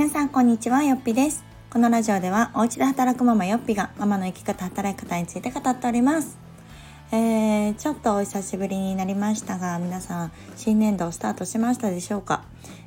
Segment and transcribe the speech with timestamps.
[0.00, 1.44] 皆さんこんにちはよっぴです。
[1.68, 6.38] このラジオではお家で働くママよっぴがママの生き方働き方について語っております。
[7.12, 12.44] えー、ちょっとお久しぶりになりましたが皆さん新年度をスタートしましたでしょうか、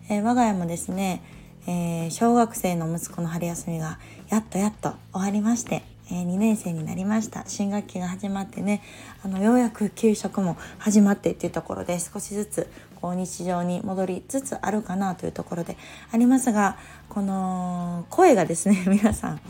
[0.09, 1.21] えー、我が家もですね、
[1.67, 3.99] えー、小学生の息子の春休みが
[4.29, 7.45] やっとやっと終わりましてえー、2年生になりました。
[7.47, 8.81] 新学期が始まってね
[9.23, 12.67] あのようやく給食も始まってっていうところで少しずつ
[13.03, 15.75] こう日常に戻りつつあるかなというところで
[16.13, 16.77] ありますが
[17.09, 19.41] この声がですね 皆さん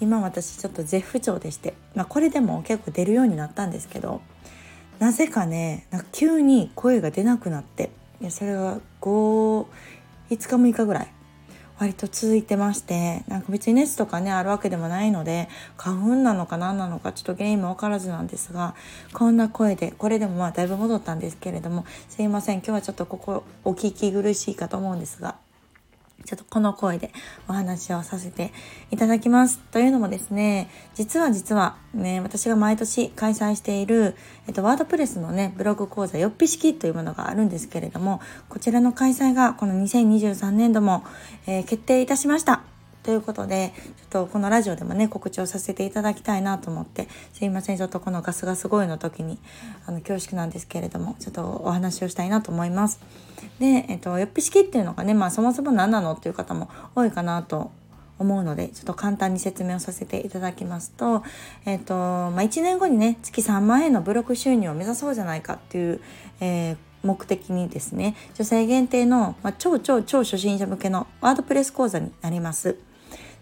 [0.00, 4.22] 今私ちょっと絶不調でして、まあ、これでも結構出るようになったんですけど
[4.98, 9.66] なぜかねなんか急に声が出なくなっていやそれは5
[10.30, 11.12] 5日6日ぐらい
[11.78, 18.74] 割と続いてましてなんか別に熱とかねあるわけでもないので花粉なのか何なのかちょっと原因も分からずなんですが
[19.12, 22.56] こんな声でこれでもまあだいぶ戻ったんですけれどもすいません。
[22.56, 25.36] 今日はちょっとここお聞き苦しいかと思うんですが
[26.26, 27.12] ちょっとこの声で
[27.48, 28.52] お話をさせて
[28.90, 29.58] いただきます。
[29.70, 34.14] というのもですね、実は実はね、私が毎年開催している、
[34.46, 41.04] えっと、ワードプレスのね、ブログ講座、よっぴ式というものがあるんですけれども、こちらの開催がこの2023年度も、
[41.46, 42.75] えー、決定いたしました。
[43.06, 49.38] ということでちょっとこのラジオでもね告知をさせていただきたいなと思ってすいませんちょっとこのガスガス声の時に
[49.86, 52.98] あの恐縮なんですけれどもちょっとお話をしたいなと思います。
[53.60, 57.70] で、えっと、よっぴ式っていうのがね、まあ、そもそも何なのっていう方も多いかなと
[58.18, 61.22] 思うのでちょっと簡単に説明をさせていただきますと,、
[61.64, 66.00] えーとまあ、1年後にね月3万円のブログ収入を目指そうじゃないかっていう、
[66.40, 72.76] えー、目的にですね女性限定の、まあ、超超超初心者向けのワードプレス講座になります。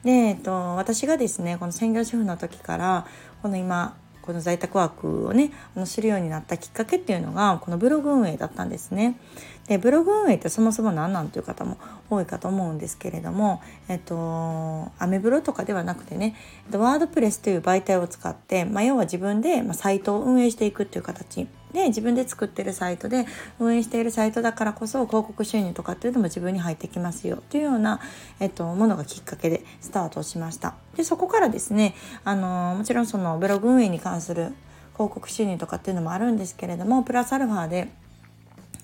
[0.04, 3.06] で、えっと、私がですねこの専業主婦の時から
[3.42, 9.18] この今この在宅ワークをねあのするようになったきっかけっていうのがこのブログ運営だったんですね。
[9.66, 11.78] でブログ運営ってそもそも何なんという方も
[12.10, 16.36] 多いかと思うんですけれども、えっと、アメブロとかではなくてね
[16.70, 23.26] ワードプレスという媒体を使って、まあ、要は自分でサイトを運営していくっていう形で自分で作ってるサイトで
[23.58, 28.00] 運営しているサイトだからこそ広告収入とかっていうのも自分に入ってきますよというような、
[28.40, 30.74] えっと、ものがきっかけでスタートしました。
[30.96, 34.54] でそこからですねあのもちろんそのブログ運営に関する
[34.94, 37.88] 広告収入とかっていうのもあるんですけれどもプラスアルファで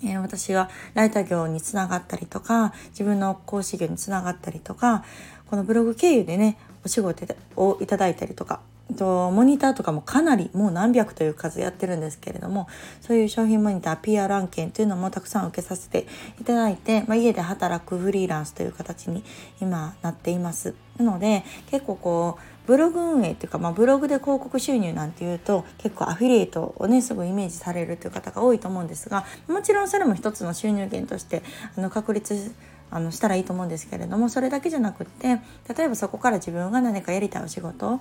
[0.02, 5.04] え、私がライター業につながったりとか自分の講師業につながったりとか
[5.46, 7.26] このブログ経由でねお仕事
[7.56, 8.60] をいただいたりとか
[8.94, 12.68] とモニターとかもかなりもう何百という数やってるんですけれども
[13.00, 16.06] そういう商品モニター PR 案件というのもたくさん受けさせて
[16.40, 19.24] いただいて、まあ、家で働くフリーランスという形に
[19.60, 20.74] 今なっています。
[20.98, 31.42] なので結構こうブログ運営っていうか、まあ、ブログで広告収入なんていうと結構アフィリエイトをねすごいイメージされるという方が多いと思うんですがもちろんそれも一つの収入源として
[31.76, 32.52] あの確立
[32.90, 35.40] あのしたらいいと思うんですけれどもそれだけじゃなくって
[35.74, 38.00] 例えばそこから自分が何かやりたいお仕事、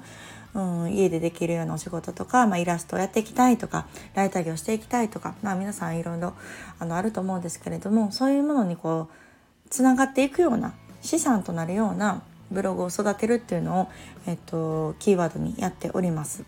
[0.53, 6.33] うん、家でできるようなお仕事とか、まあ、イラストをやっていきたいとかライター業していきたいとか、まあ、皆さんいろいろ
[6.79, 13.87] あのあると思うんですけれどもそういうものにこうつながっていくような資産となるようなブログを育てるっていうのを、
[14.25, 16.43] えっと、キーワードにやっております。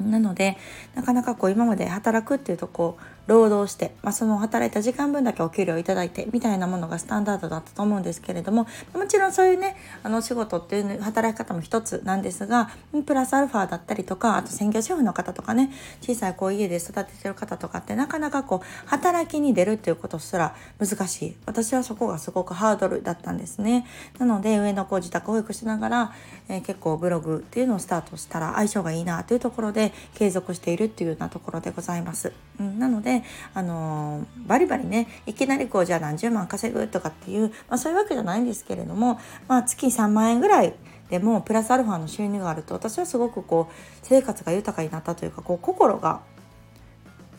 [0.00, 0.56] なので
[0.94, 2.96] なかなかこう今まで働くっていうとこ
[3.30, 12.70] 労働して、まあ、その働いた時間分だけお給料いただいてみたいなものがスタンダードだったと思うんですけれどももちろんそういうねあの仕事っていう働き方も一つなんですが
[13.06, 15.70] プラスアルファだったりとかあと専業主婦の方とかね
[16.00, 21.36] 小さいこう家で育ててる方とかってなかなかこう働きに出るっていうことすら難しい。
[21.46, 23.86] 私はそこがすごくハードルだったんですね。
[24.18, 26.12] なので上の子自宅保育しながら、
[26.48, 33.19] えー、結構ブログっていうのをスタートしたら相性がいいなというところで継続しているっていうようなところでございます、うん、なので
[33.54, 40.74] あのバリバリねいきなりこうじゃあ何十万稼ぐとかっていう、まあ、そういうわけじゃないんですけれども、まあ、月3万円ぐらい
[41.10, 46.22] でもプラスアルファの収入があると私はすごくこう生活が豊かになったというかこう心が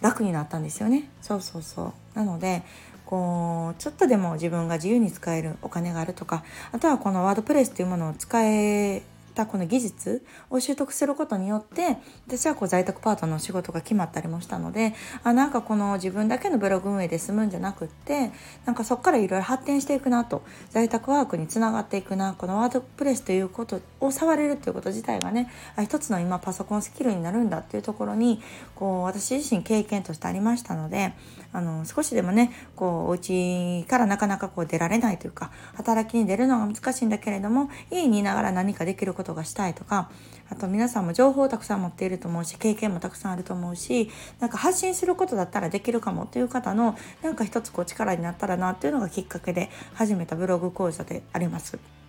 [0.01, 1.09] 楽になったんですよね。
[1.21, 2.17] そうそうそう。
[2.17, 2.63] なので
[3.05, 11.97] こうちょっとでも自分が自由に使えるお金があるとかあとはこのワードプレスっていうものを使えたこの技術を習得することによって
[12.27, 14.93] 私はこう在宅パートの仕事が決まったりもしたので
[15.23, 18.31] あなんかこの自分だけのブログ運営で済むんじゃなくって
[18.65, 25.49] なんかそこからいろいろ発展していくなと在宅ワークにつながっていくなこのワードプレスということを触れるということ自体がね
[25.81, 28.41] 一つの今パソコンスキルになるんだっていうところに
[28.75, 31.13] こう私自身経験としてありましたので
[31.53, 40.09] あの少しでもねこうお家からなかなかこう出られないというか働きに出るのが難しいんだけれども家にいながら何かできることがしたいとか
[40.49, 44.09] あと皆さんも情報をたくさん持っていると思うし経験もたくさんあると思うし
[44.39, 52.00] なんか発信することだったらできるかもという方のなんか一つこう力になったらなっていうのがきっかけで始めたブログ講座であります。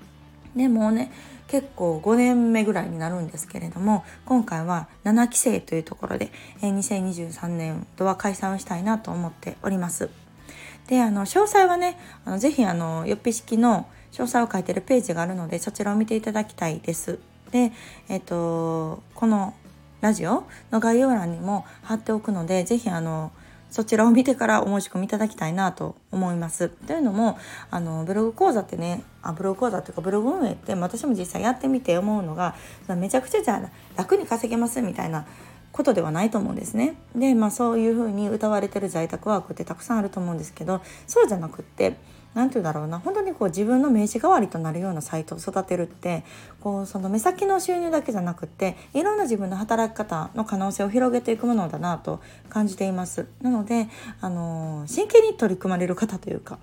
[0.56, 1.10] でもうね
[1.48, 6.30] 結構5年目ぐらいになるんですけれども今回は7期生というところで、
[6.62, 10.08] 2023年度は解散をしたいなと思っております。
[10.88, 17.18] であの詳細はねあのぜひあのよっぴ式の詳細を書いてるページがあるのでそちらを見ていただきたいです。
[17.50, 17.72] で、
[18.08, 19.54] えっ、とこの
[20.00, 23.30] ラジオの概要欄にも貼っておくので是非あの
[23.72, 26.68] そちらを見てからお申し込みいただきたいなと思います。
[26.68, 27.38] というのも
[27.70, 32.54] あのブログ講座ってねあブログ講座っていうかブログ運営って私も実際やってみて思うのが
[32.96, 35.26] めちゃくちゃじゃ楽に稼げますみたいな
[35.72, 36.96] ことではないと思うんですね。
[37.16, 41.96] でまあそういうふうに歌われてる在宅ワークってたくさんあると思うんですけどそうじゃなくって
[42.34, 46.24] 何て言うんだろうな本当にこう自分の名刺代わりとなるようなサイトを育てるって
[46.60, 53.26] こうその目先の収入だけじゃなくっていろんな自分の働き方の可能性を広げていくものだなと感じています。
[53.42, 53.88] なので
[54.20, 56.58] あの真剣に取り組まれる方というか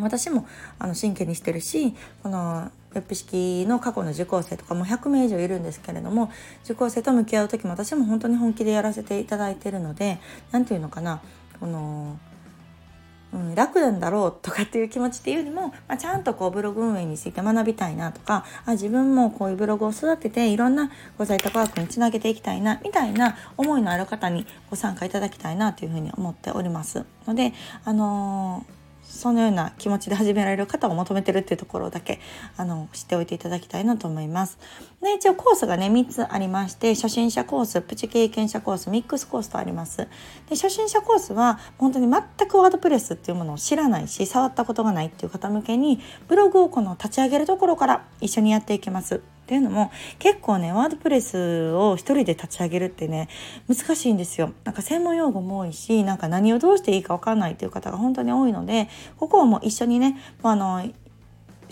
[0.00, 0.46] 私も
[0.78, 6.30] あの真剣にしてるしこのウェブ式の過去の受講生とかも100名以上いるんですけれども
[6.64, 10.18] 受講生と向き合う時も私も本当に本気でやらせていただいてるので
[10.52, 11.20] 何て言うのかな
[11.60, 12.18] この
[13.34, 27.04] うん、楽なんだろうとかっていう気持ちっていうよりも、まあ、ちゃんとこうブログ運営について学びたいなとかあ自分もこういうブログを育てていろんなご在宅ワークにつなげていきたいなみたいな思いのある方にご参加いただきたいなというふうに思っております。
[27.26, 27.52] ので
[27.84, 32.20] あのーそのような気持ちで始められる方を求めてるっていうところだけ
[32.56, 34.58] あの知っておいていただきたいなと思います。
[35.02, 39.98] で一応コースがね3つありまして初心者コースプチ経験者コースミックスコースとあります。
[39.98, 40.08] で
[40.50, 49.33] 初心者コースは本当に全くワードプレスっていうものを知らないし触ったことがないっていう方向けにブログをこの立ち上げるところから一緒にやっていきます。
[49.44, 53.28] っていうのも結構ねワードプレスを一人で立ち上げるってね
[53.68, 54.52] 難しいんですよ。
[54.64, 58.88] なんか専門用語も多いしなんか何をどうしていいか分かんないっていう方が本当に多いので
[59.18, 60.88] ここをもう一緒にね、まあ、あの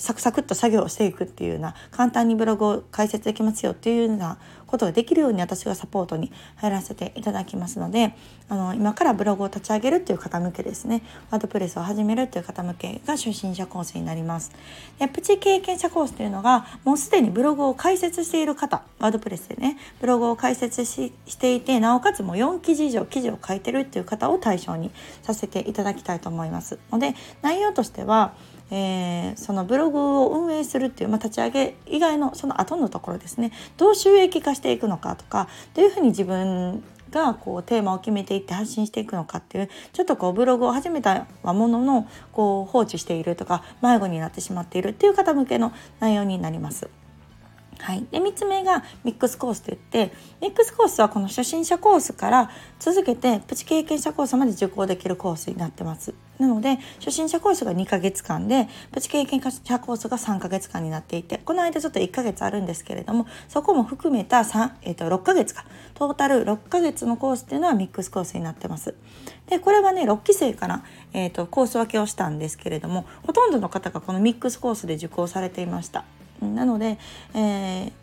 [0.02, 8.12] サクサクっと作業をしていくっていうような簡単にブログを解説できますよっていうようなことができるように私がサポートに入らせていただきますので
[8.49, 14.50] あの今からブログを立ち上げるっていう方向けですねワードプレスを始めるっていう方向けが初心者コースになります。
[14.99, 24.90] でプチ経験者コースというのがもうすでにブログを開設している方ワードプレスでねブログを開設していてなおかつもう4記事以上記事を書いてるっていう方を対象に
[25.22, 28.34] させていただきたいと思いますので内容としては
[28.74, 46.88] えー、そのブログを運営するっていう、まあ、立ち上げ以外のその後のところですねどう収益化していくのかとかどういうふうに自分がこうテーマを決めていって発信していくのかっていうちょっとこうブログを始めたもののこう放置しているとか迷子になってしまっているっていう方向けの内容になります。
[47.78, 56.14] はい、で3つ目がミックスコースといってミックスコースはこの初心者コースから続けてプチ経験者コースまで受講できるコースになってます。
[56.38, 65.64] なので初心者コースが2ヶ月間でプチ経験者コースが3ヶ月間になっていてこの間ちょっと1ヶ月あるんですけれどもそこも含めた3、えー、と6ヶ月か
[65.94, 68.94] トータル6ヶ月のコースっていうのはミックスコースになってます。
[69.49, 70.82] でこれはね6期生から、
[71.12, 76.05] えーと、コース分けをしたんですけれどもほとんどの方がこのミックスコースで受講されていました。
[76.40, 76.99] なので、
[77.34, 78.01] えー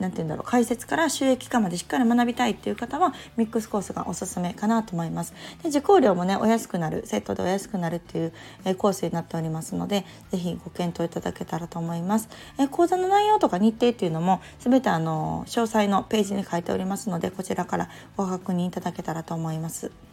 [0.00, 5.34] 何て言うんだろう解説から収益化までしっかり学びたいっていう方はミックスコースがおすすめかなと思います。
[5.62, 8.32] で受講料もねお安くなるセットでお安くなるっていう、
[8.64, 12.28] えコースになっておりますので是非ご検討いただけたらと思います。
[12.58, 20.09] え講座の内容とか日程っていうのも全てあの詳細のページに書いておりますのでこちらからご確認いただけたらと思います。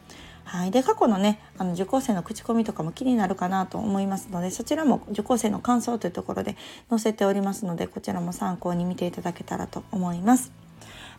[0.48, 6.56] はい、で過去のねあの受講生の口コミとかも気になるかなと思いますのでそちらも受講生の感想というところで
[6.90, 10.67] 載せておりますのでこちらも参考に見ていただけたらと思います。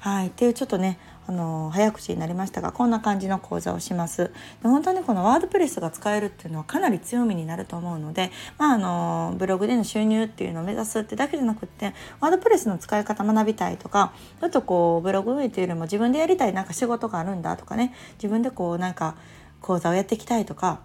[0.00, 4.30] はい、っていうちょっとねあの早口になりましたがこんな感じの講座をします。
[4.62, 19.16] で本当にこのワードプレスが使えるっていうのはかなり強みになると思うので、まあ、あのブログでの収入っていうのを目指すってだけじゃなくってワードプレスの使い方学びたいとかちょっとこうブログ運営というよりも自分でやりたいなんか仕事があるんだとかね自分でこうなんか
[19.60, 20.80] 講座をやっていきたいとか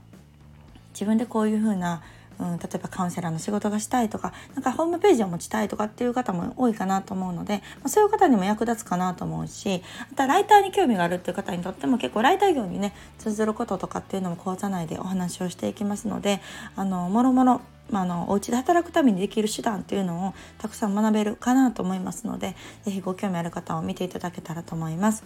[0.93, 2.01] 自分でこういう風な
[2.39, 16.41] うん、例えばカウンセラーの仕事がしたいとかなんかホームページを持ちたいとかっていう方も多いかなと思うので、まあ、そういう方にも役立つかなと思うしあとはライターに興味があるっていう方にとっても結構ライター業にね通ずることとかっていうのも講座内でお話をしていきますので
[16.75, 25.23] あのもろもろまあ、あのお家で働くためにできる手段っていうのをたくさん学べるかなと思いますので是非ご興味ある方を見ていただけたらと思います。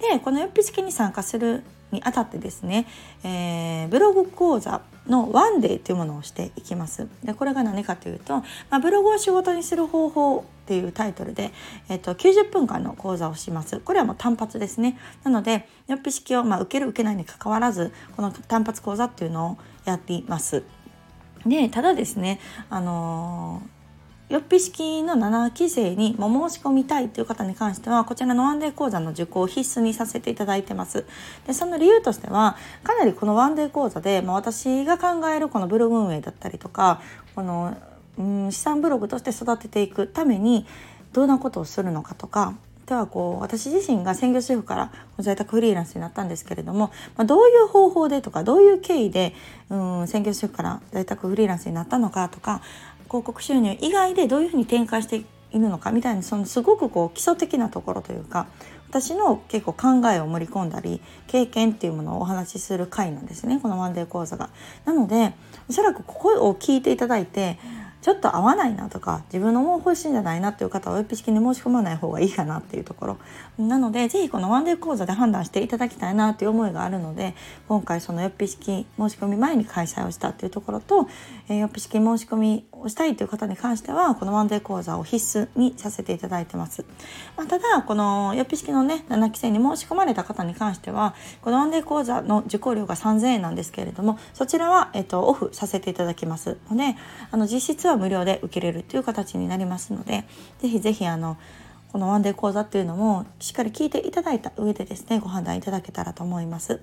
[0.00, 2.86] でこのよっぴ式に参加するにあたってですね、
[3.24, 7.08] えー、ブログ講座のワンデーというものをしていきます。
[7.24, 8.38] でこれが何かというと、
[8.70, 11.50] まあ、ブログを仕事にする方法っていうタイトルで、
[11.88, 13.80] えっと、90分間の講座をします。
[13.80, 14.98] これはもう単発ですね。
[15.24, 20.64] なので、よっぴ式を、まあ、受ける受けないにかかわらず、この単発講座っていうのをやっています。
[21.46, 22.40] で、ただですね、
[22.70, 23.62] あの
[24.28, 31.06] よっぴ式の7期生にも申し込みたいという方に関してはこちらのワンデー講座の受講を必須にさせていただいてます。
[31.46, 37.00] でその理由としてはかなりこのワンデー講座で、まあ、私が考えるこのブログ運営だったりとか
[37.34, 37.74] この、
[38.18, 40.66] うん、資産ブログとして育てていくために
[41.14, 42.54] どんなことをするのかとか
[42.88, 49.34] ではこう私自身が専業主婦から在宅フリーランスになったんですけれども、まあ、どういう方法でとかどういう経緯で
[49.68, 52.62] うん専業主婦から在宅フリーランスになったのかとか
[53.08, 58.46] 広告収入以外でどういうふうに展開しているのかみたいなそのすごくこう基礎的なところというか
[58.88, 64.48] 私の結構考えを盛り込んだり経験っていうものをお話しする回なんですねこのワンデー講座が。
[64.86, 65.34] なので
[65.68, 67.58] おそらくここを聞いていただいて
[68.00, 73.18] ちょっと合わないなとか自分の思う方針じゃないなっていう方はよっぴ式に申し込まない方がいいかなっていうところ。
[73.58, 77.34] なので是非このワンデー講座で判断していただきたいなという思いがあるので
[77.66, 81.08] 今回そのよっぴ式申し込み前に開催をしたっていうところと、
[81.48, 86.84] えー、よっぴ式申し込みしたいという方に関してはこのワンデー講座を必須にさせていただいてます、
[87.36, 96.94] まあ、ただこのよっぴ式のね7期生に申し込まれた方に関してはこのワンデー講座の受講料が3000円なんですけれどもそちらは、えっと、オフさせていただきますので
[97.30, 100.24] あの実質は無料で受けれるという形になりますので
[100.60, 101.36] ぜひぜひあの
[101.92, 106.80] このワンデー講座っていうのもしっかり聞いていただいた上でですねご判断いただけたらと思います。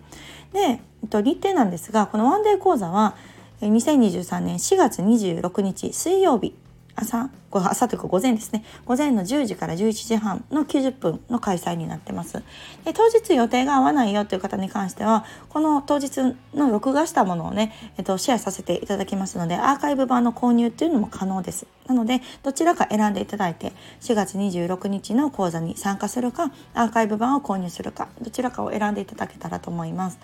[0.52, 0.76] で、え
[1.06, 3.16] っと、日程なんですがこのワンデー講座は
[3.62, 6.56] 2023年4月26日水曜日
[6.96, 8.64] 朝朝というか午前ですね。
[8.86, 12.44] 午前の10時から11時半の90分の開催になってます。
[12.84, 21.66] で当日予定が合わないよという方に関してはこの当日の録画したものをね、えっと、シェアさせていただきますのでアーカイブ版の購入っていうのも可能です。
[21.88, 30.20] なのでどちらか選んでいただいて4月26日の講座に参加するかアーカイブ版を購入するかどちらかを選んでいただけたらと思います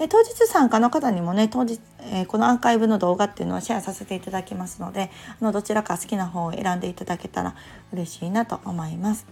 [0.00, 7.54] で当日参加の方にもね当日、えー、このアーカイブの動画っていうのはシェアさせていただきますのであのどちらか好きな方を選んでいただけたら
[7.92, 9.26] 嬉しいなと思います。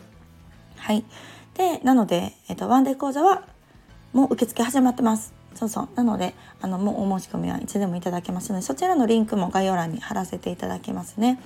[0.77, 1.07] はい、
[1.55, 3.45] でなので、えーと、ワンデー講座は
[4.13, 5.33] もう受付始まってます。
[5.55, 11.41] そうそうなのであのもうお申し込みはいつでもいただけますのでそちらのリンクも概要欄に貼らせていただきますね。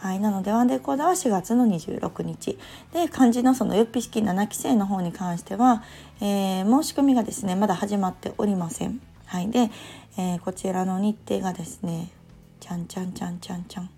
[0.00, 2.58] はい、なのでワンデー講座は4月の26日。
[2.94, 5.82] で漢字のそのよっぴ式7期生の方に関しては、
[6.22, 8.98] えー、申し込みがですねまだ始まっておりません。
[9.26, 9.70] はい、で、
[10.16, 12.10] えー、こちらの日程がですね
[12.60, 13.90] ちゃんちゃんちゃんちゃんちゃん。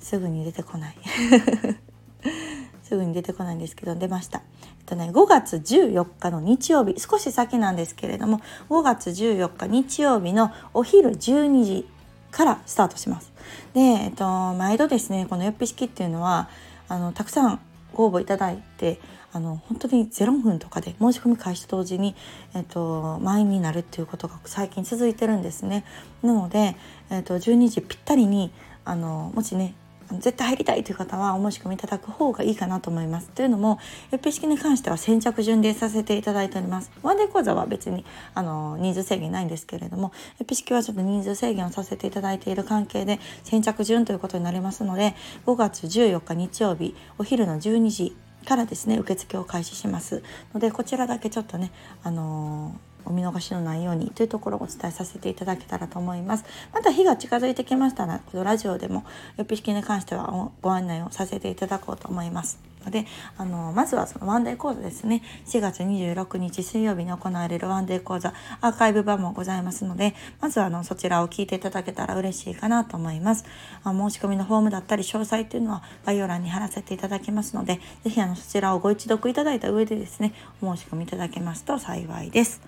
[0.00, 0.96] すぐに出てこない。
[2.82, 4.42] すぐに出てこないんですけど出ました。
[4.80, 6.98] えっとね5月14日の日曜日。
[6.98, 11.88] 少し先なんですけれども5月14日日曜日のお昼12時。
[12.32, 13.32] からスタートします。
[13.74, 14.24] で、えっと、
[14.54, 16.48] 毎度ですねこのよっぴ式っていうのは
[16.88, 17.60] あのたくさん
[17.94, 19.00] ご応募いただいて
[19.32, 22.14] あの本当に0分とかで申し込み開始と同時に、
[22.54, 25.84] えっと、満員になるっていうことが最近続いてるんですね。
[26.22, 26.76] なので、
[27.10, 28.50] えっと、12時ぴったりに
[28.84, 29.74] あのもしね
[30.20, 33.28] 絶対入りたいという方はお申し込みいただく方がいいかなと思います。
[33.30, 33.78] というのも、
[34.12, 36.90] エピ式に関しては先着順でさせていただいております。
[37.02, 38.04] ワンデー講座は別に
[38.34, 45.14] あの人数制限ないんですけれども、エピ式はちょっと人数制限をさせていただいている関係で先着順ということになりますので、
[45.46, 51.70] 5月14日日曜日お昼の12時からですね受付を開始しますのでこちらだけちょっとね
[52.02, 56.44] あのーお見逃しのないようにというところをお伝えさせていただけたらと思います。
[56.72, 59.04] また日が近づいてきましたら、このラジオでも、
[59.36, 62.72] よっぴ式に関してはご案内をさせていただこうと思います。
[62.84, 63.06] ので、
[63.36, 65.22] あの、まずはそのワンデー講座ですね。
[65.46, 73.44] 4月26日水曜日に行われるワンデー講座、アーカイブ版もございますので、まずはあの、そちらを聞いていただけたら嬉しいかなと思います。
[73.84, 82.60] あ申し込みのフォームだったり、詳細っていうのは概要欄に貼らせていただきますので、ぜひあの、そちらをご一読いただいた上でですね、お申し込みいただけますと幸いです。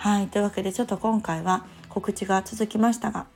[0.00, 3.26] はいというわけでちょっと今回は告知が続きましたが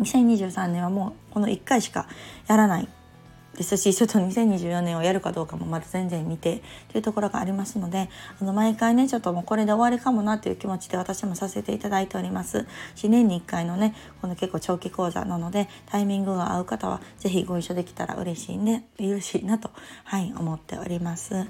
[0.00, 2.06] 2023年はもうこの1回しか
[2.46, 2.88] やらない
[3.56, 19.70] ですしちょっと2024年をやるかどうかもまだ全然見てというところがありますのであの毎回ねちょっともうこれで終わりかもなという気持ちで私もさせていただいておりますし年に1回のねこの結構長期講座なのでタイミングが合う方は是非ご一緒できたら嬉しいね嬉しいなと
[20.04, 21.46] はい思っております。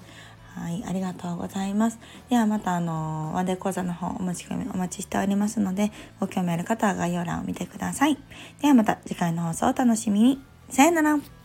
[0.59, 1.99] はい、ありがとうございます。
[2.29, 8.19] ではまたあのワンデー講座の方お持ち込みお待ちしておりますので、ご興味ある方は概要欄を見てください。
[8.61, 10.41] ではまた次回の放送をお楽しみに。
[10.71, 11.38] さよなら。